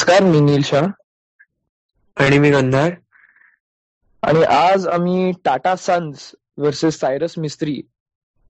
[0.00, 0.86] नमस्कार मी नील शाह.
[2.16, 2.92] आणि मी गंधार.
[4.22, 7.74] आणि आज आम्ही टाटा सन्स वर्सेस सायरस मिस्त्री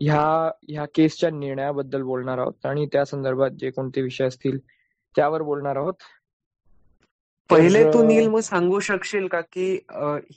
[0.00, 0.20] ह्या
[0.68, 4.58] ह्या केसच्या निर्णयाबद्दल बोलणार आहोत आणि त्या संदर्भात जे कोणते विषय असतील
[5.16, 5.94] त्यावर बोलणार आहोत.
[7.50, 9.72] पहिले तू नील मग सांगू शकशील का की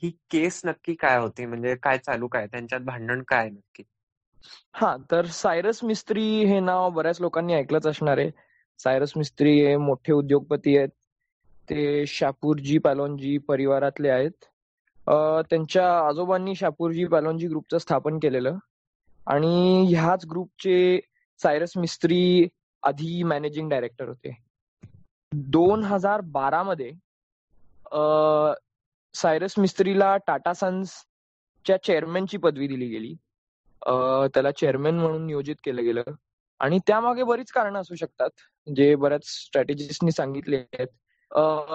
[0.03, 1.45] ही केस नक्की काय होती?
[1.45, 2.47] म्हणजे काय चालू काय?
[2.47, 3.83] त्यांच्यात भांडण काय नक्की?
[4.73, 8.31] हा तर सायरस मिस्त्री हे नाव बऱ्याच लोकांनी ऐकलंच असणार आहे.
[8.79, 10.89] सायरस मिस्त्री हे मोठे उद्योगपती आहेत.
[11.69, 14.31] ते शापूरजी पालोनजी परिवारातले आहेत.
[15.49, 18.57] त्यांच्या आजोबांनी शापूरजी पालोनजी ग्रुपचं स्थापन केलेलं.
[19.27, 20.99] आणि ह्याच ग्रुपचे
[21.41, 22.47] सायरस मिस्त्री
[22.83, 24.35] आधी मॅनेजिंग डायरेक्टर होते.
[25.31, 26.91] दोन हजार बारा मध्ये
[29.15, 33.13] सायरस मिस्त्रीला टाटा सन्सच्या चेअरमॅनची पदवी दिली गेली.
[34.33, 36.03] त्याला चेअरमॅन म्हणून नियोजित केलं गेलं.
[36.59, 38.29] आणि त्यामागे बरीच कारणं असू शकतात
[38.75, 40.87] जे बऱ्याच स्ट्रॅटेजिस्टनी सांगितले आहेत.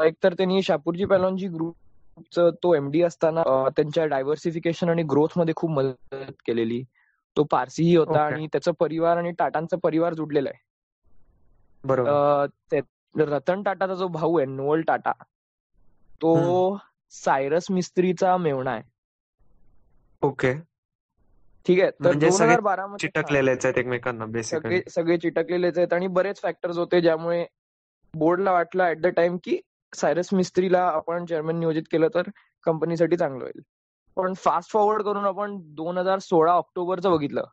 [0.04, 3.42] एकतर त्यांनी शापूरजी पॅलॉनजी ग्रुपचं तो एमडी असताना
[3.76, 6.82] त्यांच्या डायव्हर्सिफिकेशन आणि ग्रोथमध्ये खूप मदत केलेली.
[7.36, 8.20] तो पारसीही होता.
[8.20, 10.66] आणि त्याचा परिवार आणि टाटांचा परिवार जुडलेला आहे.
[11.84, 12.46] बरोबर.
[13.14, 15.12] रतन टाटाचा जो भाऊ आहे नोअल टाटा
[16.20, 16.78] तो
[17.12, 18.82] सायरस मिस्त्रीचा मेवणा आहे.
[20.22, 20.52] ओके.
[21.66, 24.42] ठीक आहे तर म्हणजे दोन हजार बारा मध्ये चिटकलेलेच आहेत एकमेकांना
[24.88, 27.44] सगळे चिटकलेलेच आहेत आणि बरेच फॅक्टर्स होते ज्यामुळे
[28.18, 29.58] बोर्डला वाटलं ऍट द टाइम की
[29.92, 32.28] सायरस मिस्त्रीला आपण चेअरमॅन नियोजित केलं तर
[32.66, 33.60] कंपनीसाठी चांगलं होईल.
[34.16, 37.44] पण फास्ट फॉरवर्ड करून आपण दोन हजार सोळा ऑक्टोबरचं बघितलं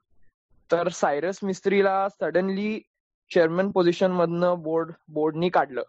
[0.71, 2.79] तर सायरस मिस्त्रीला सडनली
[3.31, 5.83] चेअरमॅन पोझिशन मधनं बोर्ड बोर्डनी काढलं.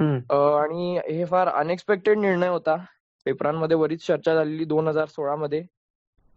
[0.00, 2.76] आणि हे फार अनएक्सपेक्टेड निर्णय होता.
[3.26, 5.62] पेपरांमध्ये बरीच चर्चा झालेली दोन हजार सोळा मध्ये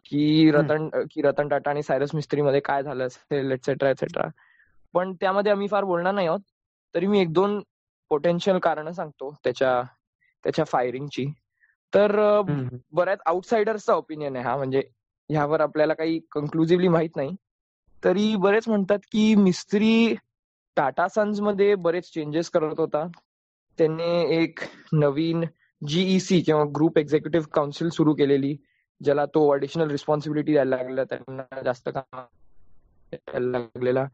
[0.06, 4.28] की रतन की रतन टाटा आणि सायरस मिस्त्रीमध्ये काय झालं असेल एटसेट्रा एटसेट्रा
[4.94, 6.40] पण त्यामध्ये आम्ही फार बोलणार नाही आहोत.
[6.96, 7.60] तरी मी एक दोन
[8.12, 9.82] पोटेन्शियल कारण सांगतो त्याच्या
[10.44, 11.26] त्याच्या फायरिंगची
[11.94, 12.12] तर
[12.92, 14.56] बऱ्याच आउटसाइडर्सचा ओपिनियन आहे हा.
[14.58, 14.82] म्हणजे
[15.30, 17.36] ह्यावर आपल्याला काही कन्क्लुझिव्हली माहीत नाही.
[18.04, 20.16] तरी बरेच म्हणतात की मिस्त्री
[20.78, 23.06] टाटा सन्समध्ये बरेच चेंजेस करत होता.
[23.78, 24.60] त्याने एक
[24.94, 25.44] नवीन
[25.82, 28.56] जीईसी किंवा ग्रुप एक्झिक्युटिव्ह काउन्सिल सुरू केलेली
[29.02, 32.24] ज्याला तो अडिशनल रिस्पॉन्सिबिलिटी द्यायला लागला त्यांना जास्त काम
[33.52, 34.06] लागलेला.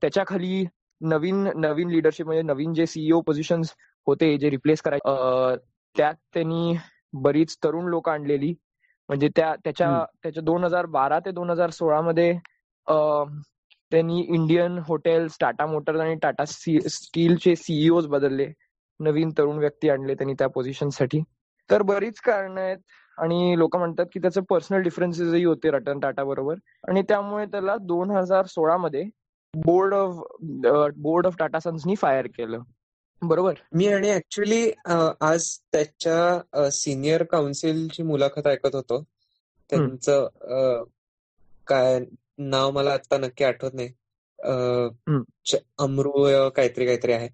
[0.00, 0.64] त्याच्याखाली
[1.00, 3.72] नवीन नवीन लिडरशिप म्हणजे नवीन जे सीईओ पोझिशन्स
[4.06, 5.56] होते जे रिप्लेस करायचे
[5.96, 6.76] त्यात त्यांनी
[7.22, 8.54] बरीच तरुण लोक आणलेली.
[9.08, 10.04] म्हणजे त्या त्याच्या.
[10.22, 12.32] त्याच्या दोन हजार बारा ते दोन हजार सोळा मध्ये
[13.92, 18.46] त्यांनी इंडियन हॉटेल्स टाटा मोटर्स आणि टाटा स्टीलचे सीईओ बदलले.
[19.00, 21.20] नवीन तरुण व्यक्ती आणले त्यांनी त्या पोझिशनसाठी.
[21.70, 22.78] तर बरीच कारणं आहेत.
[23.18, 26.54] आणि लोक म्हणतात की त्याचे पर्सनल डिफरन्सेसही होते रतन टाटा बरोबर.
[26.88, 29.04] आणि त्यामुळे त्याला दोन हजार सोळा मध्ये
[29.66, 30.24] board of
[30.96, 32.62] board of Tata सन्सनी fire केलं
[33.22, 34.70] बरोबर मी आणि ऍक्च्युली
[35.20, 39.02] आज त्याच्या सिनियर काउन्सिलची मुलाखत ऐकत होतो
[39.70, 40.28] त्यांचं
[41.66, 41.98] काय
[42.38, 43.88] नाव मला आता नक्की आठवत नाही
[44.38, 45.22] अ, हम्म.
[45.46, 47.28] च- अमृय काहीतरी काहीतरी आहे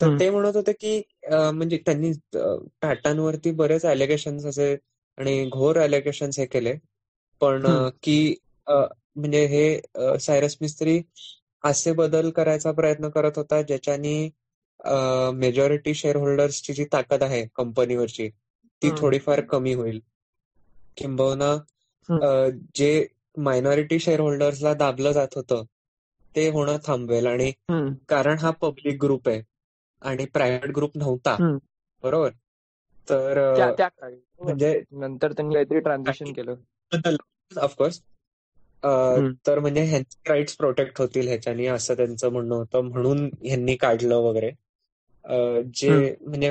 [0.00, 0.16] तर.
[0.20, 2.10] ते म्हणत होते की म्हणजे त्यांनी
[2.82, 4.72] टाटांवरती बरेच अलिगेशन्स असे
[5.18, 6.74] आणि घोर अलिगेशन्स हे केले
[7.40, 7.66] पण.
[8.02, 8.34] की
[9.16, 11.00] म्हणजे हे सायरस मिस्त्री
[11.64, 14.30] असे बदल करायचा प्रयत्न करत होता ज्याच्यानी
[15.34, 18.90] मेजॉरिटी शेअर होल्डर्सची जी ताकद आहे कंपनीवरची ती.
[18.92, 20.00] थोडीफार कमी होईल
[20.96, 21.54] किंबहुना
[22.74, 23.06] जे
[23.38, 25.64] मायनॉरिटी शेअर होल्डर्सला दाबलं जात होतं
[26.34, 27.52] ते होणं थांबवेल आणि.
[28.08, 29.42] कारण हा पब्लिक ग्रुप आहे
[30.02, 31.36] आणि प्रायव्हेट ग्रुप नव्हता.
[32.04, 32.30] बरोबर
[33.08, 34.14] तर बरोबर.
[34.40, 36.54] म्हणजे नंतर त्यांनी काहीतरी ट्रान्झिशन केलं
[37.52, 38.00] ऑफकोर्स.
[39.46, 42.80] तर म्हणजे ह्यांचे राईट्स प्रोटेक्ट होतील ह्याच्यानी असं त्यांचं म्हणणं होतं.
[42.82, 44.50] म्हणून ह्यांनी काढलं वगैरे.
[45.72, 46.14] जे.
[46.20, 46.50] म्हणजे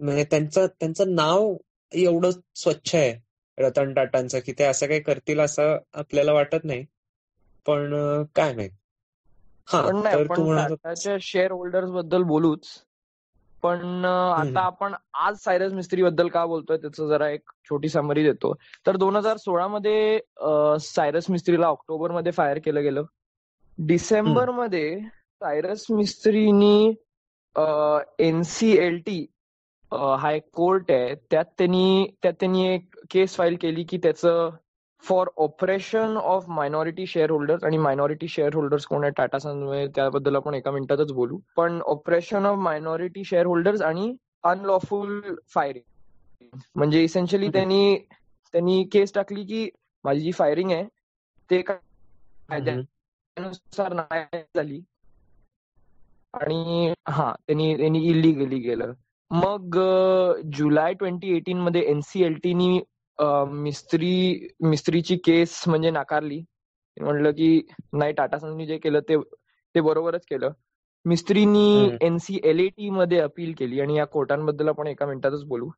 [0.00, 1.54] म्हणजे त्यांचं त्यांचं नाव
[1.92, 3.12] एवढं स्वच्छ आहे
[3.58, 6.84] रतन टाटांचं की ते असं काही करतील असं आपल्याला वाटत नाही.
[7.66, 7.94] पण
[8.34, 8.70] काय माहीत.
[9.68, 9.80] हा
[11.20, 12.66] शेअर होल्डर्सबद्दल बोलूच.
[13.64, 14.04] पण.
[14.04, 18.52] आता आपण आज सायरस मिस्त्री बद्दल का बोलतोय त्याचं जरा एक छोटी समरी देतो.
[18.86, 20.18] तर दोन हजार सोळा मध्ये
[20.80, 23.04] सायरस मिस्त्रीला ऑक्टोबरमध्ये फायर केलं गेलं.
[23.78, 26.94] डिसेंबरमध्ये सायरस मिस्त्रीनी
[28.18, 29.24] एनसीएलटी
[29.92, 31.14] हा एक कोर्ट आहे.
[31.30, 34.50] त्यात त्यांनी त्यात त्यांनी एक केस फाईल केली की त्याचं
[35.04, 40.36] for operation of minority share holders आणि मायनॉरिटी शेअर होल्डर्स कोण आहे टाटा सन्समुळे त्याबद्दल
[40.36, 41.38] आपण एका मिनिटातच बोलू.
[41.56, 44.14] पण operation of minority share holders आणि
[44.44, 47.48] अनलॉफुल फायरिंग म्हणजे इसेन्शियली.
[47.48, 47.96] त्यांनी
[48.54, 49.68] त्यांनी केस टाकली की
[50.04, 50.84] माझी जी फायरिंग आहे
[51.50, 51.62] ते.
[52.48, 54.80] कायद्यानुसार नाही झाली.
[56.34, 58.92] आणि हा त्यांनी त्यांनी इलिगली गेलं
[59.30, 59.78] मग
[60.52, 62.80] जुलै ट्वेंटी एटीन मध्ये एनसीएलटीनी
[63.18, 66.42] मिस्त्री मिस्त्रीची केस म्हणजे नाकारली.
[66.96, 67.60] म्हणलं की
[67.92, 69.16] नाही टाटा सन्सनी जे केलं ते
[69.74, 70.50] ते बरोबरच केलं.
[71.04, 75.70] मिस्त्रीनी एनसीएलएटी मध्ये अपील केली आणि या कोर्टांबद्दल आपण एका मिनिटातच बोलू.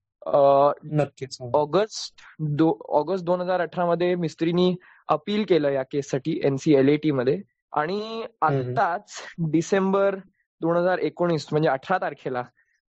[0.93, 2.23] नक्कीच ऑगस्ट
[2.59, 4.75] दो ऑगस्ट दोन हजार अठरा मध्ये मिस्त्रीनी
[5.09, 7.41] अपील केलं या केससाठी एनसीएलएटी मध्ये.
[7.73, 9.13] आणि आताच
[9.51, 10.15] डिसेंबर
[10.61, 12.43] दोन हजार एकोणीस म्हणजे अठरा तारखेला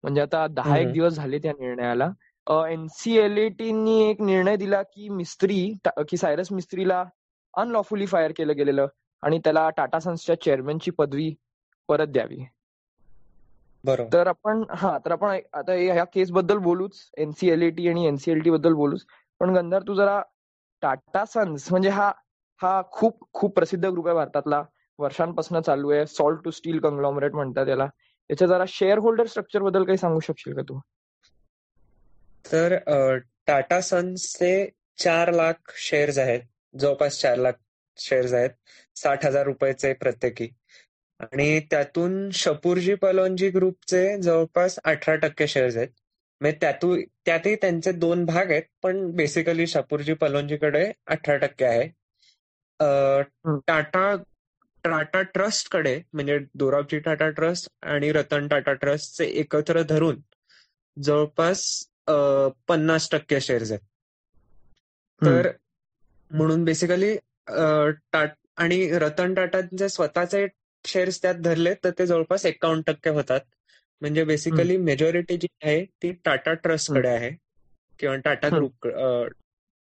[0.04, 2.10] म्हणजे आता दहा एक दिवस झाले त्या निर्णयाला
[2.48, 5.74] एनसीएलएटीनी एक निर्णय दिला की मिस्त्री
[6.10, 7.04] की सायरस मिस्त्रीला
[7.54, 8.88] अनलॉफुली फायर केलं गेलेलं
[9.24, 11.34] आणि त्याला टाटा सन्सच्या चेअरमॅनची पदवी
[11.88, 12.46] परत द्यावी.
[13.84, 14.14] बरोबर.
[14.14, 19.06] तर आपण हा तर आपण आता ह्या केस बद्दल बोलूच एनसीएलएटी आणि एनसीएलटी बद्दल बोलूच.
[19.40, 20.22] पण गंधार तू जरा
[20.82, 22.12] टाटा सन्स म्हणजे हा
[22.62, 24.64] हा खूप खूप प्रसिद्ध ग्रुप आहे भारतातला.
[25.00, 26.06] वर्षांपासून चालू आहे.
[26.06, 27.88] सॉल्ट टू स्टील कंग्लॉमरेट म्हणतात याला.
[28.30, 30.80] याच्या जरा शेअर होल्डर स्ट्रक्चरबद्दल काही सांगू शकशील का तू?
[32.52, 32.78] तर
[33.48, 34.52] टाटा सन्सचे
[35.00, 36.42] चार लाख शेअर्स आहेत.
[36.74, 37.54] जवळपास चार लाख
[37.98, 38.50] शेअर्स आहेत.
[38.96, 40.48] साठ हजार रुपयाचे प्रत्येकी.
[41.20, 45.90] आणि त्यातून शपूरजी पलोनजी ग्रुपचे जवळपास अठरा टक्के शेअर्स आहेत.
[46.42, 51.88] म्हणजे त्यातून त्यातही त्यांचे दोन भाग आहेत पण बेसिकली शपूरजी पलोनजीकडे अठरा टक्के आहे.
[53.68, 54.16] टाटा
[54.84, 60.20] टाटा ट्रस्टकडे म्हणजे दोराबजी टाटा ट्रस्ट आणि रतन टाटा ट्रस्टचे एकत्र धरून
[60.98, 61.64] जवळपास
[62.68, 63.82] पन्नास टक्के शेअर्स आहेत.
[65.22, 65.50] तर
[66.32, 67.16] म्हणून बेसिकली
[68.58, 70.46] आणि रतन टाटांचे स्वतःचे
[70.86, 73.40] शेअर्स त्यात धरले तर ते जवळपास एकावन्न टक्के होतात.
[74.02, 77.32] म्हणजे बेसिकली मेजॉरिटी जी आहे ती टाटा ट्रस्टकडे आहे.
[78.00, 78.88] किंवा टाटा ग्रुप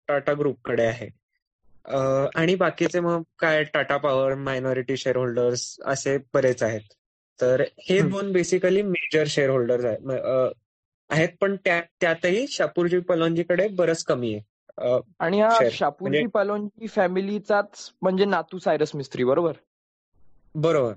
[0.09, 1.09] टाटा ग्रुपकडे आहे.
[2.37, 6.81] आणि बाकीचे मग काय Tata power minority share holders असे बरेच आहेत.
[7.41, 10.53] तर हे दोन बेसिकली मेजर शेअर होल्डर्स आहेत
[11.11, 14.57] पण त्यातही शापूरजी पलोनजीकडे बरंच कमी आहे.
[15.19, 19.53] आणि हा शापूरजी म्हणजे पलोनजी फॅमिलीचाच म्हणजे नातू सायरस मिस्त्री बरोबर?
[20.55, 20.95] बरोबर.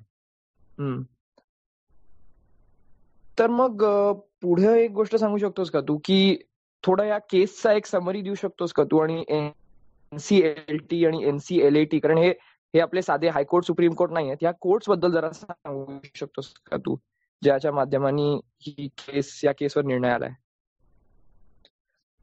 [3.40, 3.84] तर मग
[4.42, 5.98] पुढे एक गोष्ट सांगू शकतोस का तू?
[6.06, 6.38] की
[6.84, 9.00] थोडा या केसचा एक समरी देऊ शकतोस का तू?
[9.00, 12.30] आणि एनसीएलटी आणि एनसीएलएटी कारण हे
[12.76, 16.96] हे आपले साधे हायकोर्ट सुप्रीम कोर्ट नाही आहेत या कोर्ट्सबद्दल जरा सांगू शकतोस का तू?
[17.42, 20.30] ज्याच्या माध्यमाने ही केस या केसवर निर्णय आलाय.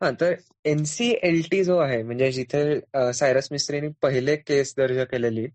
[0.00, 0.34] हा तर
[0.70, 5.46] एनसीएलटी जो आहे म्हणजे जिथे सायरस मिस्त्रीने पहिले केस दर्ज केलेली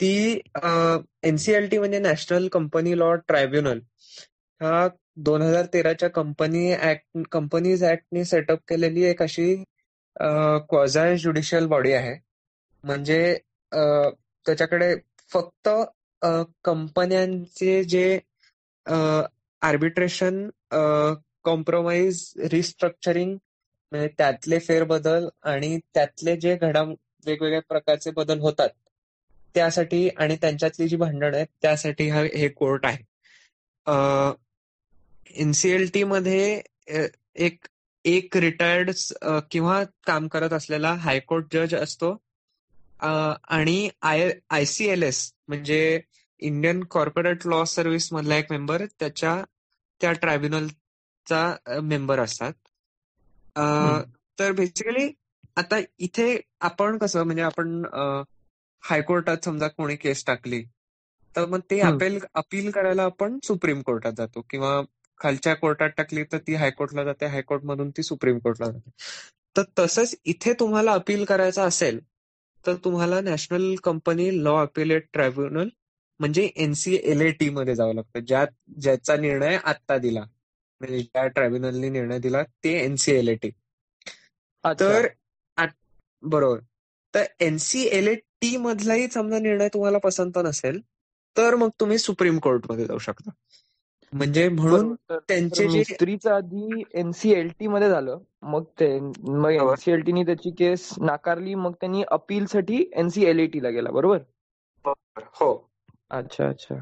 [0.00, 0.10] ती
[1.24, 3.78] एनसीएलटी म्हणजे नॅशनल कंपनी लॉ ट्रायब्युनल.
[4.60, 4.88] हा
[5.24, 9.54] दोन हजार तेराच्या कंपनी ऍक्ट कंपनीज ऍक्टने सेटअप केलेली एक अशी
[10.16, 12.14] क्वाझाय ज्युडिशियल बॉडी आहे.
[12.84, 13.36] म्हणजे
[13.72, 14.94] त्याच्याकडे
[15.32, 15.68] फक्त
[16.64, 18.18] कंपन्यांचे जे
[18.86, 20.48] आर्बिट्रेशन
[21.44, 23.36] कॉम्प्रोमाइज रिस्ट्रक्चरिंग
[23.92, 26.94] म्हणजे त्यातले फेरबदल आणि त्यातले जे घडाम
[27.26, 28.68] वेगवेगळ्या प्रकारचे बदल होतात
[29.54, 33.02] त्यासाठी आणि त्यांच्यातली जी भांडण आहेत त्यासाठी हा हे कोर्ट आहे.
[35.34, 36.62] एनसीएलटी मध्ये
[37.36, 37.66] एक
[38.04, 38.90] एक रिटायर्ड
[39.50, 42.16] किंवा काम करत असलेला हायकोर्ट जज असतो.
[43.00, 46.00] आणि I I C L S म्हणजे
[46.42, 49.42] इंडियन कॉर्पोरेट लॉ सर्व्हिस मधला एक मेंबर त्याच्या
[50.00, 52.52] त्या ट्रायब्युनलचा मेंबर असतात.
[54.38, 55.10] तर बेसिकली
[55.56, 57.84] आता इथे आपण कसं म्हणजे आपण
[58.82, 60.62] हायकोर्टात समजा कोणी केस टाकली
[61.34, 64.40] तर मग ते अपील अपील करायला आपण सुप्रीम कोर्टात जातो.
[64.50, 64.80] किंवा
[65.20, 68.90] खालच्या कोर्टात टाकली तर ती हायकोर्टला जाते हायकोर्ट मधून ती सुप्रीम कोर्टला जाते.
[69.56, 72.00] तर तसंच इथे तुम्हाला अपील करायचं असेल
[72.64, 75.68] तर तुम्हाला national company law appellate tribunal
[76.20, 78.20] म्हणजे एनसीएलए मध्ये जावं लागतं.
[78.20, 78.48] ज्यात
[78.80, 80.24] ज्याचा निर्णय आत्ता दिला.
[80.80, 83.50] म्हणजे ज्या ट्रायब्युनलने निर्णय दिला ते एनसीएलए टी
[84.64, 85.06] तर
[86.22, 86.58] बरोबर.
[87.14, 90.80] तर एनसीएलए टी मधलाही समजा निर्णय तुम्हाला पसंत नसेल
[91.36, 93.30] तर मग तुम्ही सुप्रीम कोर्टमध्ये जाऊ शकता.
[94.12, 100.88] म्हणजे म्हणून त्यांचे जे स्त्रीचं आधी एनसीएलटी मध्ये झालं मग ते मग एनसीएलटीने त्याची केस
[101.00, 104.18] नाकारली मग त्यांनी अपील साठी एनसीएलएटी ला गेला बरोबर.
[105.34, 105.52] हो.
[106.18, 106.74] अच्छा अच्छा.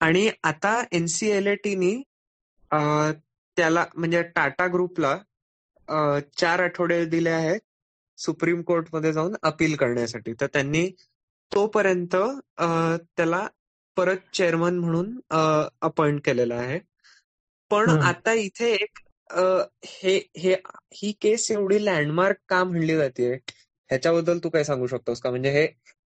[0.00, 1.94] आणि आता एनसीएलएटीनी
[2.70, 5.16] त्याला म्हणजे टाटा ग्रुपला
[6.38, 7.60] चार आठवडे दिले आहेत
[8.18, 10.32] सुप्रीम कोर्टमध्ये जाऊन अपील करण्यासाठी.
[10.40, 10.86] तर त्यांनी
[11.52, 12.16] तोपर्यंत
[12.56, 13.46] त्याला
[13.96, 15.18] परत चेअरमन म्हणून
[15.82, 16.78] अपॉइंट केलेला आहे.
[17.70, 18.98] पण आता इथे एक
[19.86, 20.54] हे हे
[20.94, 23.32] ही केस एवढी लँडमार्क का म्हणली जाते?
[23.90, 25.30] ह्याच्याबद्दल तू काय सांगू शकतोस का?
[25.30, 25.66] म्हणजे हे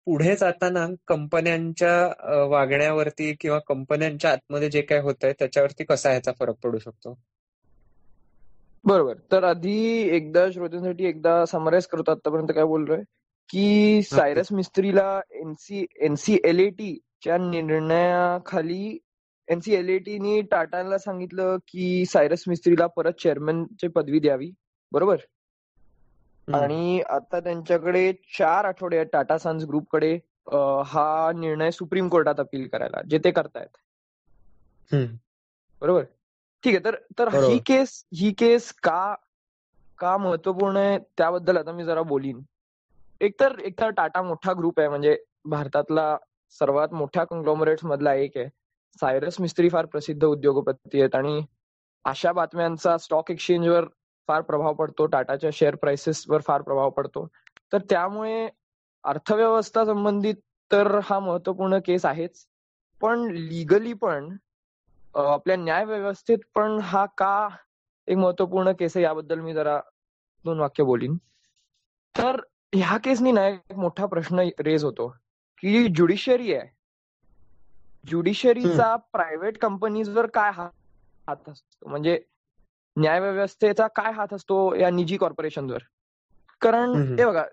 [0.06, 6.54] पुढे जाताना कंपन्यांच्या वागण्यावरती किंवा कंपन्यांच्या आतमध्ये जे काय होत आहे त्याच्यावरती कसा याचा फरक
[6.62, 7.18] पडू शकतो?
[8.84, 9.14] बरोबर.
[9.32, 13.02] तर आधी एकदा श्रोत्यांसाठी एकदा समराईज करतो आतापर्यंत काय बोललोय
[13.48, 18.98] की सायरस मिस्त्रीला एनसी एनसीएलएटी च्या निर्णयाखाली
[19.48, 24.50] एनसीएलएटीनी टाटाला सांगितलं की सायरस मिस्त्रीला परत चेअरमनची पदवी द्यावी.
[24.92, 25.16] बरोबर?
[26.48, 29.08] आणि आता त्यांच्याकडे चार आठवडे आहेत.
[29.12, 30.14] टाटा सन्स ग्रुपकडे
[30.86, 33.76] हा निर्णय सुप्रीम कोर्टात अपील करायला जे ते करतायत.
[35.82, 36.02] बरोबर?
[36.64, 36.84] ठीक आहे.
[36.84, 39.14] तर तर ही केस ही केस का
[39.98, 42.40] का महत्त्वपूर्ण आहे त्याबद्दल आता मी जरा बोलीन.
[43.20, 45.16] एकतर एकतर टाटा मोठा ग्रुप आहे म्हणजे
[45.50, 46.16] भारतातला
[46.60, 48.48] सर्वात मोठ्या कंग्लोमरेट्स मधला एक आहे.
[49.00, 51.40] सायरस मिस्त्री फार प्रसिद्ध उद्योगपती आहेत आणि
[52.04, 53.84] अशा बातम्यांचा स्टॉक एक्सचेंजवर
[54.28, 55.06] फार प्रभाव पडतो.
[55.06, 57.26] टाटाच्या शेअर प्राइसेसवर फार प्रभाव पडतो.
[57.72, 58.48] तर त्यामुळे
[59.04, 60.34] अर्थव्यवस्था संबंधित
[60.70, 62.46] तर हा महत्त्वपूर्ण केस आहेच.
[63.02, 64.36] पण लिगली पण
[65.14, 67.48] आपल्या न्याय व्यवस्थेत पण हा का
[68.08, 69.80] एक महत्त्वपूर्ण केस आहे याबद्दल मी जरा
[70.44, 71.16] दोन वाक्य बोलीन.
[72.14, 72.40] तर
[72.74, 75.08] ह्या केसनी ना एक मोठा प्रश्न रेज होतो
[75.62, 76.68] की ज्युडिशरी आहे.
[78.04, 81.88] ज्युडिशरीचा प्रायव्हेट कंपनीजवर काय हात असतो?
[81.88, 82.18] म्हणजे
[82.96, 85.78] न्यायव्यवस्थेचा काय हात असतो या निजी कॉर्पोरेशनवर?
[86.60, 87.44] कारण हे बघा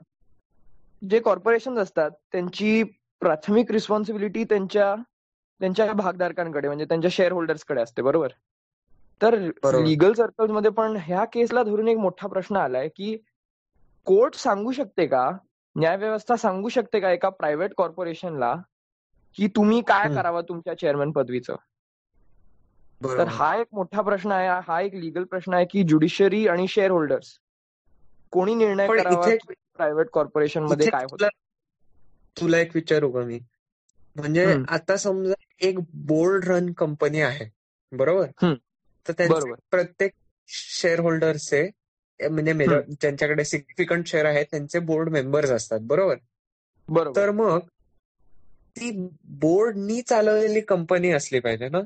[1.02, 2.84] जे कॉर्पोरेशन असतात त्यांची
[3.22, 4.96] प्राथमिक रिस्पॉन्सिबिलिटी त्यांच्या
[5.62, 8.28] त्यांच्या भागधारकांकडे म्हणजे त्यांच्या शेअर होल्डर्सकडे असते बरोबर?
[9.22, 9.38] तर
[9.84, 13.16] लिगल सर्कल्समध्ये पण ह्या केसला धरून एक मोठा प्रश्न आलाय की
[14.08, 15.30] कोर्ट सांगू शकते का
[15.76, 18.56] न्यायव्यवस्था सांगू शकते का एका प्रायव्हेट कॉर्पोरेशनला
[19.38, 21.56] की तुम्ही काय करावं तुमच्या चेअरमॅन पदवीचं?
[23.04, 26.92] तर हा एक मोठा प्रश्न आहे हा एक लिगल प्रश्न आहे की ज्युडिशरी आणि शेअर
[26.92, 27.38] होल्डर्स
[28.32, 29.36] कोणी निर्णय करावा
[29.78, 31.24] प्रायव्हेट कॉर्पोरेशनमध्ये काय होत?
[32.38, 33.40] तुला एक विचारू का मी?
[34.16, 37.50] म्हणजे आता समजा एक बोर्ड रन कंपनी आहे
[37.92, 38.54] बरोबर?
[39.08, 40.12] तर त्यांचे प्रत्येक
[40.48, 41.70] शेअर होल्डर्सचे
[42.20, 46.16] म्हणजे ज्यांच्याकडे सिग्निफिकंट शेअर आहेत त्यांचे बोर्ड मेंबर्स असतात बरोबर?
[46.90, 47.22] बरोबर.
[47.22, 47.60] तर मग
[48.76, 48.92] ती
[49.42, 51.82] बोर्डनी चालवलेली कंपनी असली पाहिजे ना?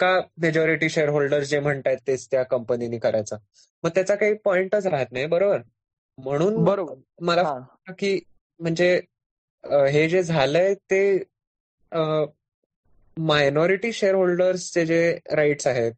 [0.00, 3.36] का मेजॉरिटी शेअर होल्डर जे म्हणतात तेच त्या कंपनीने करायचं.
[3.82, 5.60] मग त्याचा काही पॉइंटच राहत नाही बरोबर?
[6.18, 6.94] म्हणून बरोबर.
[7.20, 7.42] मला
[7.98, 8.18] की
[8.60, 9.00] म्हणजे
[9.64, 11.02] हे जे झालंय ते
[13.16, 15.92] मायनॉरिटी शेअर होल्डर्सचे जे राईट्स आहेत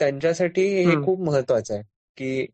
[0.00, 1.82] त्यांच्यासाठी हे खूप महत्वाचं आहे
[2.16, 2.46] की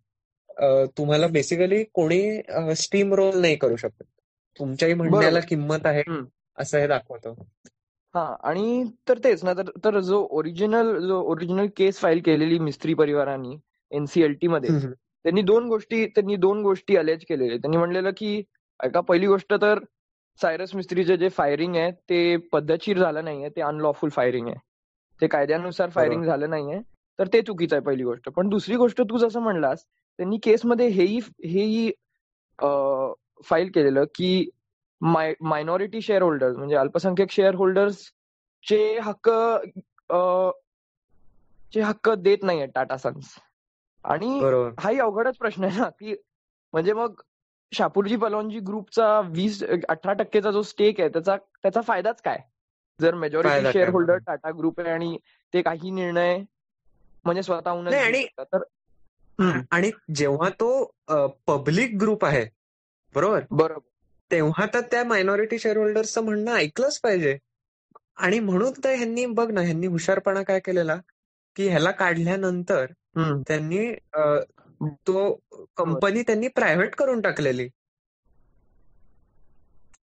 [0.99, 2.41] तुम्हाला बेसिकली कोणी
[2.77, 4.03] स्टीम रोल नाही करू शकत.
[4.59, 6.03] तुमच्याही म्हणण्याला किंमत आहे
[6.59, 7.35] असं हे दाखवतो.
[8.15, 12.95] हा आणि तर तेच ना तर तर जो ओरिजिनल जो ओरिजिनल केस फाईल केलेली मिस्त्री
[12.95, 13.57] परिवारांनी
[13.93, 14.71] एनसीएलटी मध्ये
[15.25, 18.37] त्यांनी दोन गोष्टी त्यांनी दोन गोष्टी अलेज केलेले त्यांनी म्हणलेलं की
[18.81, 19.79] एका पहिली गोष्ट तर
[20.41, 24.57] सायरस मिस्त्रीचे जे फायरिंग आहे ते पद्धतशीर झालं नाहीये ते अनलॉफुल फायरिंग आहे.
[25.23, 26.81] ते कायद्यानुसार फायरिंग झालं नाहीये
[27.19, 28.29] तर ते चुकीचं आहे पहिली गोष्ट.
[28.29, 29.85] पण दुसरी गोष्ट तू जसं म्हणलास
[30.19, 31.91] त्यांनी केसमध्ये हेही हेही
[33.47, 34.49] फाईल केलेलं की
[35.01, 37.97] मायनॉरिटी शेअर होल्डर्स म्हणजे अल्पसंख्याक शेअर होल्डर्स
[38.69, 39.31] चे हक्क
[41.75, 43.35] चे हक्क देत नाहीये टाटा सन्स
[44.05, 44.41] आणि
[44.79, 46.15] हाही अवघडच प्रश्न आहे ना की
[46.73, 47.21] म्हणजे मग
[47.73, 52.39] शापूरजी पलवानजी ग्रुपचा वीस अठरा टक्केचा जो स्टेक आहे त्याचा त्याचा फायदाच काय?
[53.01, 55.19] जर majority share holder Tata group आहे आणि
[55.55, 56.39] ते काही निर्णय
[57.25, 57.89] म्हणजे स्वतःहून
[58.41, 58.63] तर
[59.71, 60.91] आणि जेव्हा तो
[61.47, 62.47] पब्लिक ग्रुप आहे
[63.15, 63.41] बरोबर?
[63.51, 63.79] बरोबर.
[64.31, 67.39] तेव्हा तर त्या मायनॉरिटी शेअर होल्डर्सचं म्हणणं ऐकलंच पाहिजे.
[68.17, 70.97] आणि म्हणून तर ह्यांनी बघ ना ह्यांनी हुशारपणा काय केलेला?
[71.57, 72.87] की ह्याला काढल्यानंतर
[73.49, 73.93] त्यांनी
[75.07, 75.33] तो
[75.77, 77.69] कंपनी त्यांनी प्रायव्हेट करून टाकलेली.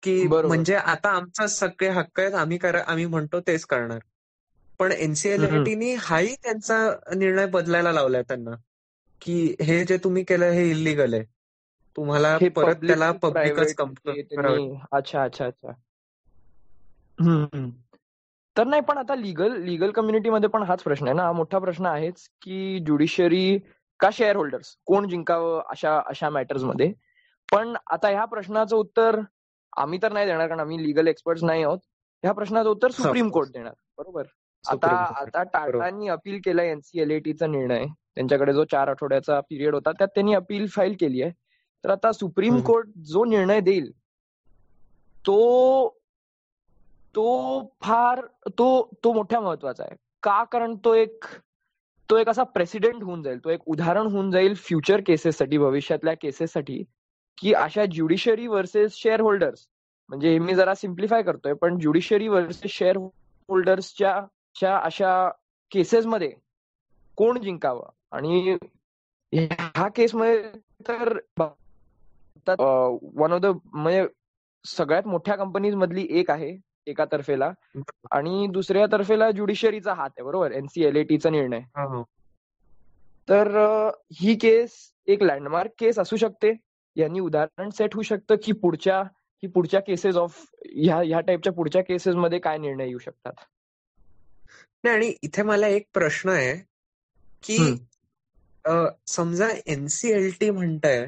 [0.02, 3.98] की म्हणजे आता आमचा सगळे हक्क आहेत आम्ही करा आम्ही म्हणतो तेच करणार.
[4.78, 6.78] पण एनसीएलटीनी हाही त्यांचा
[7.16, 8.50] निर्णय बदलायला लावलाय त्यांना.
[9.20, 11.24] की हे जे तुम्ही केलं हे इलिगल आहे.
[11.96, 13.74] तुम्हाला परत त्याला पब्लिकच
[14.92, 15.72] अच्छा अच्छा अच्छा.
[18.56, 21.22] तर नाही पण आता लिगल लिगल कम्युनिटीमध्ये पण हाच प्रश्न आहे ना.
[21.22, 23.58] हा मोठा प्रश्न आहेच की ज्युडिशरी
[24.00, 26.92] का शेअर होल्डर्स कोण जिंकावं अशा अशा मॅटर्समध्ये?
[27.48, 29.20] पण आता ह्या प्रश्नाचं उत्तर
[29.76, 31.78] आम्ही तर नाही देणार कारण आम्ही लिगल एक्सपर्ट नाही आहोत.
[32.24, 33.72] ह्या प्रश्नाचं उत्तर सुप्रीम कोर्ट देणार.
[33.98, 34.22] बरोबर?
[34.64, 34.88] आता
[35.20, 37.84] आता टाटांनी अपील केलंय एनसीएलएटीचा निर्णय.
[38.14, 41.32] त्यांच्याकडे जो चार आठवड्याचा पिरियड होता त्यात त्यांनी अपील फाईल केली आहे.
[41.84, 43.90] तर आता सुप्रीम कोर्ट जो निर्णय देईल
[45.26, 45.88] तो
[47.14, 47.26] तो
[47.82, 49.96] फार तो तो मोठ्या महत्त्वाचा आहे.
[50.22, 50.44] का?
[50.44, 51.24] कारण तो एक
[52.10, 53.38] तो एक असा प्रेसिडेंट होऊन जाईल.
[53.44, 56.82] तो एक उदाहरण होऊन जाईल फ्युचर केसेससाठी भविष्यातल्या केसेससाठी
[57.38, 59.66] की अशा ज्युडिशरी वर्सेस शेअर होल्डर्स
[60.08, 65.28] म्हणजे हे मी जरा सिम्प्लिफाय करतोय पण ज्युडिशियरी वर्सेस शेअर होल्डर्सच्या अशा
[65.72, 66.32] केसेसमध्ये
[67.16, 67.88] कोण जिंकावं?
[68.12, 68.56] आणि
[69.32, 70.42] ह्या केसमध्ये
[70.88, 71.18] तर
[72.50, 74.06] वन ऑफ द म्हणजे
[74.64, 77.50] सगळ्यात मोठ्या कंपनीज मधली एक आहे एका तर्फेला.
[78.10, 80.52] आणि दुसऱ्या तर्फेला ज्युडिशियरीचा हात आहे बरोबर?
[80.52, 81.60] एनसीएलएटीचा निर्णय.
[83.28, 83.48] तर
[84.12, 84.72] ही केस
[85.06, 86.52] एक लँडमार्क केस असू शकते.
[86.96, 91.82] यांनी उदाहरण सेट होऊ शकतं की पुढच्या की पुढच्या केसेस ऑफ ह्या ह्या टाईपच्या पुढच्या
[91.82, 93.32] केसेस मध्ये काय निर्णय येऊ शकतात.
[94.84, 96.54] नाही आणि इथे मला एक प्रश्न आहे
[97.44, 97.56] की
[99.06, 101.04] समजा एनसीएलटी म्हणताय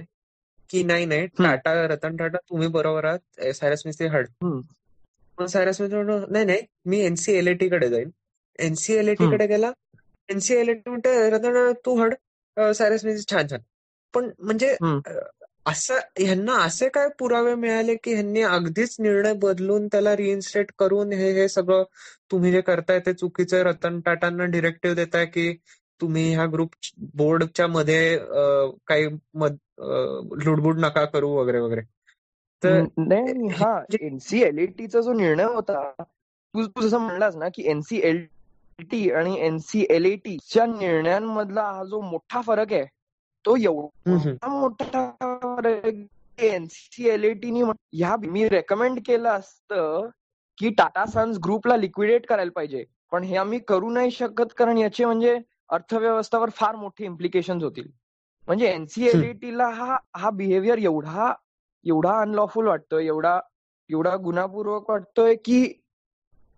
[0.71, 1.27] की नाही नाही.
[1.39, 3.19] टाटा रतन टाटा तुम्ही बरोबर आहात.
[3.55, 6.61] सायरस मिस्त्री हड मग सायरस मिस्त्री नाही नाही.
[6.87, 8.11] मी एनसीएलएटी कडे जाईल
[8.59, 9.73] एनसीएलएटी कडे गेला.
[10.29, 12.15] एनसीएलएटी म्हणते रतन तू हड
[12.57, 13.61] सायरस मिस्त्री छान छान.
[14.15, 14.77] पण म्हणजे
[15.67, 21.31] असं ह्यांना असे काय पुरावे मिळाले की ह्यांनी अगदीच निर्णय बदलून त्याला रिइन्स्टेट करून हे
[21.33, 21.83] हे सगळं
[22.31, 25.49] तुम्ही जे करताय ते चुकीचं रतन टाटांना डिरेक्टिव्ह देताय की
[26.01, 26.71] तुम्ही ह्या ग्रुप
[27.17, 28.19] बोर्डच्या मध्ये
[28.87, 29.05] काही
[30.45, 31.81] लुडबुड नका करू वगैरे वगैरे.
[32.63, 39.37] तर नाही हा एनसीएलईटीचा जो निर्णय होता तू तू जसं म्हणलास ना की एनसीएलटी आणि
[39.39, 42.85] एनसीएलईटीच्या निर्णयांमधला हा जो मोठा फरक आहे
[43.45, 45.69] तो एवढा मोठा
[46.39, 50.09] एनसीएलएटीनी ह्या मी रेकमेंड केलं असतं
[50.59, 52.85] की टाटा सन्स ग्रुपला लिक्विडेट करायला पाहिजे.
[53.13, 55.39] पण हे आम्ही करू नाही शकत कारण याचे म्हणजे
[55.71, 57.89] अर्थव्यवस्थेवर फार मोठे इम्प्लिकेशन होतील.
[58.49, 61.33] म्हणजे एनसीएलईटीला हा हा बिहेवियर एवढा
[61.85, 63.41] एवढा अनलॉफुल वाटतोय एवढा
[63.91, 65.83] एवढा गुन्हापूर्वक वाटतोय की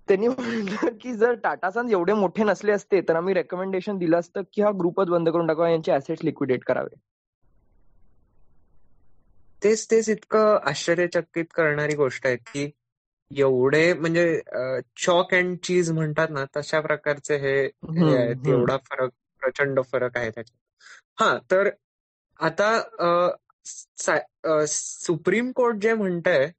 [0.08, 4.42] त्यांनी म्हटलं की जर टाटा सन्स एवढे मोठे नसले असते तर आम्ही रेकमेंडेशन दिलं असतं
[4.52, 6.96] की हा ग्रुपच बंद करून टाकावा यांचे ऍसेट लिक्विडेट करावे.
[9.64, 12.70] तेच तेच इतकं आश्चर्यचकित करणारी गोष्ट आहे की
[13.30, 14.40] एवढे म्हणजे
[14.96, 17.56] चॉक अँड चीज म्हणतात ना तशा प्रकारचे हे
[18.50, 19.10] एवढा फरक
[19.42, 20.56] प्रचंड फरक आहे त्याच्यात.
[21.20, 21.68] हा तर
[22.40, 22.70] आता
[24.66, 26.50] सुप्रीम कोर्ट जे म्हणतंय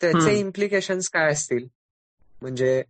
[0.00, 1.66] त्याचे इम्प्लिकेशन्स काय असतील?
[2.42, 2.82] म्हणजे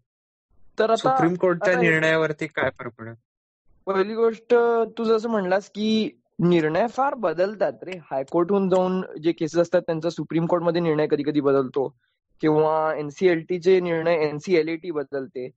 [0.79, 3.15] तर सुप्रीम कोर्टच्या निर्णयावरती काय फरक पडेल?
[3.87, 4.55] पहिली गोष्ट
[4.99, 7.97] तू जसं म्हणलास की निर्णय फार बदलतात रे.
[8.11, 11.89] हायकोर्टहून जाऊन जे केसेस असतात त्यांचा सुप्रीम कोर्टमध्ये निर्णय कधी कधी बदलतो.
[12.43, 15.49] किंवा एनसीएलटीचे निर्णय एनसीएलएटी बदलते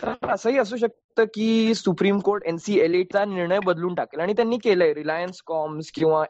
[0.00, 4.20] तर असंही असू शकतं की सुप्रीम कोर्ट एनसीएलएटीचा निर्णय बदलून टाकेल.
[4.20, 6.24] आणि त्यांनी केलंय रिलायन्स कॉम्स किंवा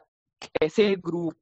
[0.61, 1.33] एस ए ग्रुप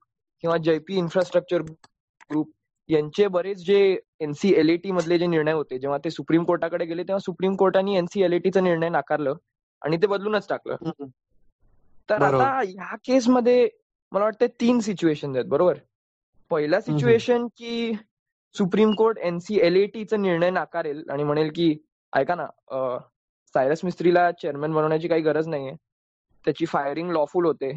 [0.43, 2.51] किंवा जयपी इन्फ्रास्ट्रक्चर ग्रुप
[2.89, 7.55] यांचे बरेच जे एनसीएलएटी मधले जे निर्णय होते जेव्हा ते सुप्रीम कोर्टाकडे गेले तेव्हा सुप्रीम
[7.55, 9.36] कोर्टाने एनसीएलएटीचा निर्णय नाकारलं
[9.81, 10.75] आणि ते बदलूनच टाकलं.
[12.09, 13.67] तर आता ह्या केसमध्ये
[14.12, 15.77] मला वाटतं तीन सिच्युएशन आहेत बरोबर?
[16.51, 17.91] पहिला सिच्युएशन की
[18.56, 21.76] सुप्रीम कोर्ट एनसीएलएटीचा निर्णय नाकारेल आणि म्हणेल की
[22.13, 22.46] ऐका ना
[23.56, 25.76] सायरस मिस्त्रीला चेअरमॅन बनवण्याची काही गरज नाहीये.
[26.46, 27.72] त्याची फायरिंग लॉफुल होते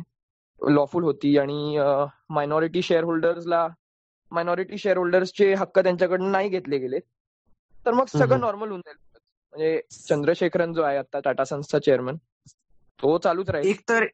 [0.63, 1.79] लॉफुल होती आणि
[2.31, 3.67] मायनॉरिटी शेअर होल्डर्सला
[4.33, 6.99] मायनॉरिटी शेअर होल्डर्सचे हक्क त्यांच्याकडून नाही घेतले गेले
[7.87, 8.97] तर मग सगळं नॉर्मल होऊन जाईल.
[9.53, 12.17] म्हणजे चंद्रशेखरन जो आहे आता टाटा सन्सचा चेअरमन
[13.01, 13.69] तो चालूच राहील.
[13.69, 14.07] एक तर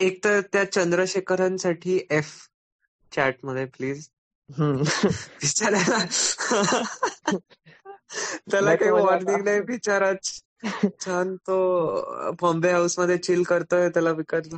[0.00, 2.32] एक तर त्या चंद्रशेखरांसाठी एफ
[3.12, 4.08] चॅटमध्ये प्लीज
[4.58, 5.98] बिचारायला
[8.50, 10.12] त्याला काही वॉर्निंग नाही बिचारा
[11.00, 14.54] छान तो बॉम्बे हाऊसमध्ये चिल करतोय त्याला विकत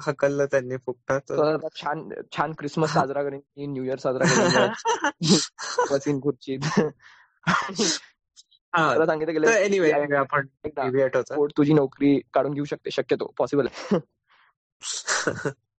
[0.00, 1.32] हकललं त्यांनी फुकटात.
[1.76, 4.24] छान छान क्रिसमस साजरा करेन न्यू इयर साजरा
[5.88, 6.58] करेन खुर्चीत.
[8.78, 10.46] सांगितलं गेलं एनिवे आपण
[11.56, 13.98] तुझी नोकरी काढून घेऊ शकते शक्यतो पॉसिबल आहे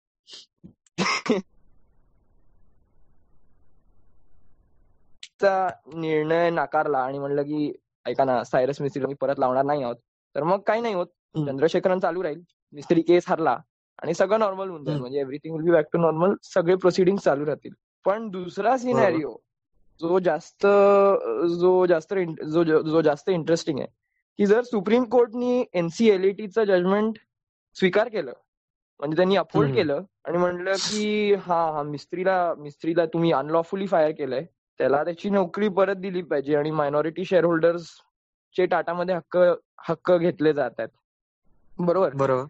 [5.44, 7.72] निर्णय नाकारला आणि म्हणलं की
[8.06, 9.96] ऐका ना सायरस मिस्त्री मी परत लावणार नाही आहोत.
[10.34, 11.06] तर मग काही नाही होत.
[11.36, 12.40] चंद्रशेखरन चालू राहील.
[12.72, 13.56] मिस्त्री केस हरला
[14.02, 14.98] आणि सगळं नॉर्मल होऊन जाईल.
[15.00, 17.72] म्हणजे everything will be back to normal सगळे प्रोसिडिंग चालू राहतील.
[18.04, 19.36] पण दुसरा सिनॅरिओ
[20.00, 20.66] जो जास्त
[21.60, 23.88] जो जास्त जो जो जास्त इंटरेस्टिंग आहे
[24.38, 27.18] की जर सुप्रीम कोर्टनी एनसीएलईटीचं जजमेंट
[27.74, 28.32] स्वीकार केलं
[29.00, 34.44] म्हणजे त्यांनी अफोर्ड केलं आणि म्हणलं की हा हा मिस्त्रीला मिस्त्रीला तुम्ही अनलॉफुली फायर केलंय
[34.78, 37.90] त्याला त्याची नोकरी परत दिली पाहिजे आणि मायनॉरिटी शेअर होल्डर्स
[38.56, 39.38] चे टाटामध्ये हक्क
[39.88, 40.88] हक्क घेतले जात आहेत.
[41.78, 42.14] बरोबर?
[42.14, 42.44] बरोबर.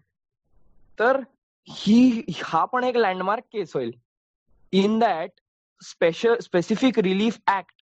[0.99, 1.19] तर
[1.67, 3.91] ही हा पण एक लँडमार्क केस होईल.
[4.71, 5.29] In that
[5.81, 7.73] special specific relief act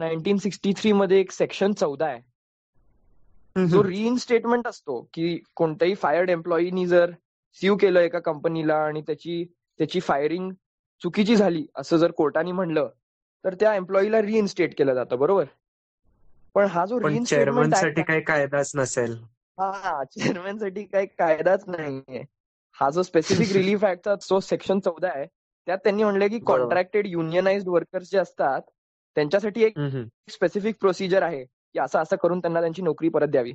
[0.00, 2.20] nineteen sixty three मध्ये एक सेक्शन चौदा आहे.
[3.68, 7.10] जो रिइन्स्टेटमेंट असतो की कोणत्याही फायर्ड एम्प्लॉईनी जर
[7.52, 9.44] सीव केलं एका कंपनीला आणि त्याची
[9.78, 10.52] त्याची फायरिंग
[11.02, 12.88] चुकीची झाली असं जर कोर्टाने म्हणलं
[13.44, 15.44] तर त्या एम्प्लॉईला रिइन्स्टेट केलं जातं बरोबर
[16.54, 16.98] पण हा जो
[17.74, 19.12] साठी काही कायदाच नसेल
[19.58, 22.24] हा चेअरमॅनसाठी काही कायदाच नाहीये
[22.76, 25.26] हा जो स्पेसिफिक रिलीफ ऍक्टचा जो सेक्शन चौदा आहे
[25.66, 26.38] त्यात त्यांनी म्हणलं की.
[26.38, 28.60] कॉन्ट्रॅक्टेड युनियनाइज वर्कर्स जे असतात
[29.16, 29.78] त्यांच्यासाठी एक.
[30.32, 33.52] स्पेसिफिक प्रोसिजर आहे की असं असं करून त्यांना त्यांची नोकरी परत द्यावी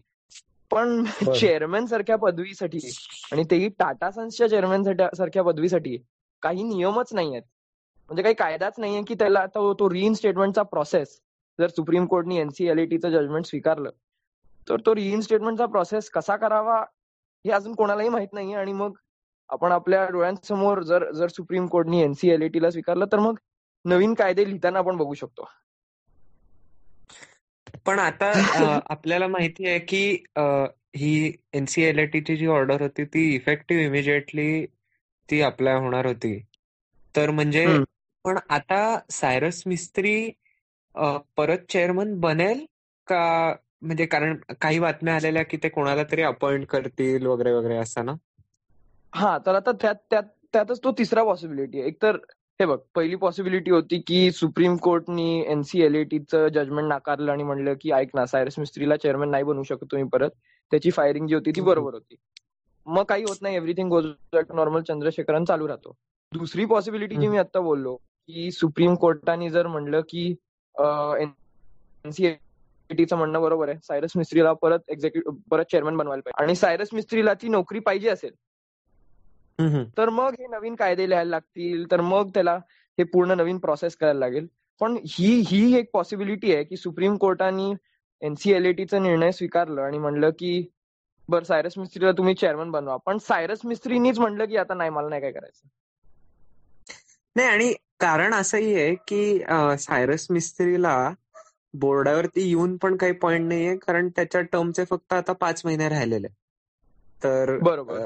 [0.71, 1.03] पण.
[1.39, 2.79] चेअरमॅन सारख्या पदवीसाठी
[3.31, 4.83] आणि तेही टाटा सन्सच्या चेअरमॅन
[5.17, 5.97] सारख्या पदवीसाठी
[6.41, 7.43] काही नियमच नाही आहेत
[8.09, 11.19] म्हणजे काही कायदाच नाहीये की त्याला तो तो रिइन्स्टेटमेंटचा प्रोसेस
[11.59, 13.89] जर सुप्रीम कोर्टनी एनसीएलएटीचं जजमेंट स्वीकारलं
[14.67, 16.79] तर तो रिइन्स्टेटमेंटचा प्रोसेस कसा करावा
[17.45, 18.55] हे अजून कोणालाही माहीत नाहीये.
[18.55, 18.93] आणि मग
[19.49, 23.37] आपण आपल्या डोळ्यांसमोर जर जर सुप्रीम कोर्टनी एनसीएलएटीला स्वीकारलं तर मग
[23.85, 25.45] नवीन कायदे लिहिताना आपण बघू शकतो.
[27.85, 28.31] पण आता
[28.91, 30.01] आपल्याला माहिती आहे की
[30.97, 34.65] ही एनसीएलएटीची जी ऑर्डर होती ती इफेक्टिव्ह इमिजिएटली
[35.29, 36.37] ती अप्लाय होणार होती.
[37.15, 37.65] तर म्हणजे.
[38.25, 38.79] पण आता
[39.11, 40.15] सायरस मिस्त्री
[40.95, 42.65] अ, परत चेअरमन बनेल
[43.07, 43.53] का?
[43.81, 48.13] म्हणजे कारण काही बातम्या आलेल्या की ते कोणाला तरी अपॉइंट करतील वगैरे वगैरे असं ना?
[49.13, 51.87] हा तर आता त्यात त्यात त्यातच तो तिसरा पॉसिबिलिटी आहे.
[51.87, 52.15] एकतर
[52.59, 58.09] हे बघ पहिली पॉसिबिलिटी होती की सुप्रीम कोर्टनी एनसीएलएटीचं जजमेंट नाकारलं आणि म्हणलं की ऐक
[58.15, 60.29] ना सायरस मिस्त्रीला चेअरमॅन नाही बनवू शकत तुम्ही परत.
[60.71, 61.61] त्याची फायरिंग जी होती ती.
[61.61, 62.15] बरोबर होती.
[62.87, 63.55] मग काही होत नाही.
[63.55, 64.05] एव्हरीथिंग गोज
[64.53, 65.93] नॉर्मल चंद्रशेखरन चालू राहतो.
[66.31, 67.27] दुसरी पॉसिबिलिटी जी.
[67.27, 67.97] मी आता बोललो
[68.29, 70.25] की सुप्रीम कोर्टाने जर म्हणलं की
[72.03, 73.77] एनसीएलएटीचं म्हणणं बरोबर आहे.
[73.83, 76.43] सायरस मिस्त्रीला परत एक्झिक्युटिव्ह परत चेअरमॅन बनवायला पाहिजे.
[76.43, 78.31] आणि सायरस मिस्त्रीला ती नोकरी पाहिजे असेल.
[79.97, 82.55] तर मग हे नवीन कायदे लिहायला लागतील तर मग त्याला
[82.97, 84.47] हे पूर्ण नवीन प्रोसेस करायला लागेल.
[84.79, 87.71] पण ही ही एक पॉसिबिलिटी आहे की सुप्रीम कोर्टाने
[88.21, 90.69] एनसीएलएटीचा निर्णय स्वीकारलं आणि म्हणलं की
[91.29, 92.97] बरं सायरस मिस्त्रीला तुम्ही चेअरमन बनवा.
[92.97, 95.67] पण सायरस मिस्त्रीनीच म्हणलं की आता नाही मला नाही काय करायचं.
[97.35, 99.43] नाही आणि कारण असंही आहे की
[99.79, 101.13] सायरस मिस्त्रीला
[101.73, 106.27] बोर्डावरती येऊन पण काही पॉइंट नाहीये कारण त्याच्या टर्मचे फक्त आता पाच महिने राहिलेले.
[107.23, 108.05] तर बरोबर.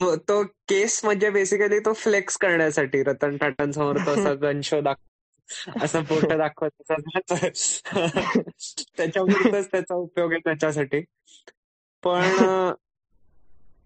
[0.00, 5.02] तो तो केस म्हणजे बेसिकली तो फ्लेक्स करण्यासाठी रतन टाटांसमोर तो असा गन शो दाखव
[5.82, 6.70] असं फोटो दाखवत
[8.96, 11.04] त्याच्यापुरतच त्याचा उपयोग आहे त्याच्यासाठी.
[12.04, 12.22] पण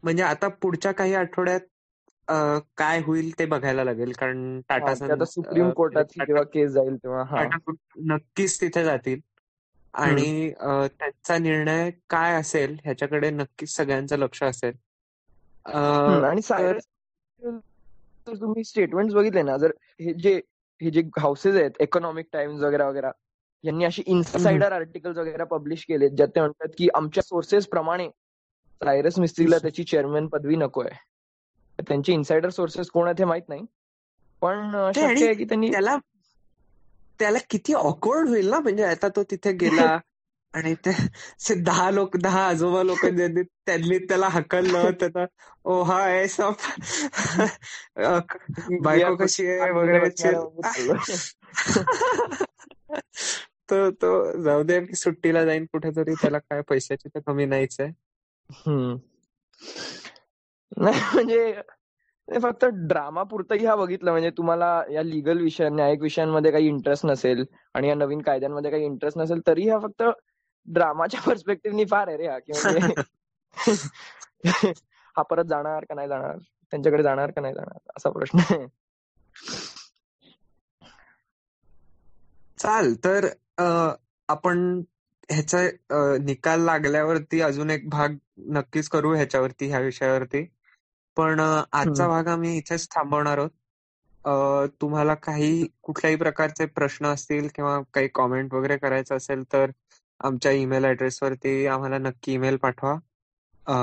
[0.03, 1.61] म्हणजे आता पुढच्या काही आठवड्यात
[2.77, 4.13] काय होईल ते बघायला लागेल.
[4.13, 7.45] कारण टाटा सन्स सुप्रीम कोर्टाची टाटा- जेव्हा केस जाईल तेव्हा हा.
[8.07, 9.21] नक्कीच तिथे जातील.
[9.95, 10.51] आणि
[10.99, 14.73] त्यांचा निर्णय काय असेल ह्याच्याकडे नक्कीच सगळ्यांचं लक्ष असेल.
[16.25, 16.41] आणि
[18.27, 20.41] तुम्ही स्टेटमेंट बघितले ना जर हे जे
[20.81, 23.07] हे जे हाऊसेस आहेत इकॉनॉमिक टाइम्स वगैरे वगैरे
[23.65, 28.09] यांनी अशी इन्साइडर आर्टिकल्स वगैरे पब्लिश केले ज्यात ते म्हणतात की आमच्या सोर्सेस प्रमाणे
[28.81, 31.10] सायरस मिस्त्रीला त्याची चेअरमॅन पदवी नको आहे
[31.89, 33.65] त्यांचे इन्साइडर सोर्सेस कोण आहेत हे माहीत नाही.
[34.43, 35.97] पण शक्य आहे की त्यांनी त्याला
[37.19, 39.99] त्याला किती ऑकवर्ड होईल ना म्हणजे आता तो तिथे गेला
[40.55, 45.25] आणि ते दहा लोक दहा आजोबा लोक ज्यांनी त्यांनी त्याला हकललं त्याचा
[45.65, 46.53] ओ हा आहे सब
[48.83, 49.71] बायको कशी आहे?
[49.71, 50.11] वगैरे
[53.71, 57.93] तो तो जाऊ दे सुट्टीला जाईन कुठेतरी त्याला काय पैशाची तर कमी नाहीच आहे.
[60.77, 61.63] नाही म्हणजे
[62.29, 64.11] फक्त ड्रामा पुरतंही हा बघितलं.
[64.11, 68.85] म्हणजे तुम्हाला या लिगल विषय न्यायिक विषयांमध्ये काही इंटरेस्ट नसेल आणि या नवीन कायद्यांमध्ये काही
[68.85, 70.03] इंटरेस्ट नसेल तरी हा फक्त
[70.69, 72.39] ड्रामाच्या पर्स्पेक्टिव्हनी फार आहे रे हा.
[72.39, 73.03] की म्हणजे
[75.17, 76.37] हा परत जाणार का नाही जाणार?
[76.73, 77.79] त्यांच्याकडे जाणार का नाही जाणार?
[77.97, 78.67] असा प्रश्न आहे.
[82.59, 83.27] चाल तर
[84.29, 84.81] आपण
[85.31, 85.59] ह्याचा
[86.21, 88.15] निकाल लागल्यावरती अजून एक भाग
[88.51, 90.47] नक्कीच करू ह्याच्यावरती ह्या विषयावरती.
[91.21, 91.41] पण
[91.73, 92.09] आजचा.
[92.09, 93.51] भाग आम्ही इथेच थांबवणार आहोत.
[94.83, 99.71] तुम्हाला काही कुठल्याही प्रकारचे प्रश्न असतील किंवा काही कॉमेंट वगैरे करायचं असेल तर
[100.21, 102.95] आमच्या ईमेल ऍड्रेसवरती आम्हाला नक्की ईमेल पाठवा.
[103.67, 103.75] अ,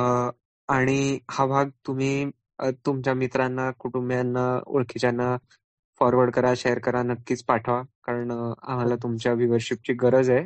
[0.67, 2.29] आणि हा भाग तुम्ही
[2.61, 5.37] तुमच्या मित्रांना कुटुंबियांना ओळखीच्यांना
[5.99, 7.81] फॉरवर्ड करा शेअर करा नक्कीच पाठवा.
[8.03, 8.31] कारण
[8.63, 10.45] आम्हाला तुमच्या व्ह्युअरशिपची गरज आहे.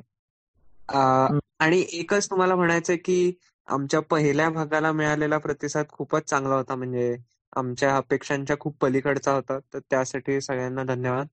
[1.59, 3.33] आणि एकच तुम्हाला म्हणायचंय की
[3.67, 6.75] आमच्या पहिल्या भागाला मिळालेला प्रतिसाद खूपच चांगला होता.
[6.75, 7.15] म्हणजे
[7.55, 9.59] आमच्या अपेक्षांच्या खूप पलीकडचा होता.
[9.73, 11.27] तर त्यासाठी सगळ्यांना धन्यवाद.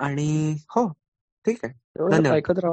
[0.00, 0.86] आणि हो
[1.46, 1.72] ठीक आहे.
[2.10, 2.36] धन्यवाद.
[2.36, 2.64] ऐकत राहा.